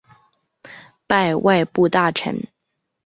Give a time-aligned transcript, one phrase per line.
[1.05, 2.35] 拜外部大官。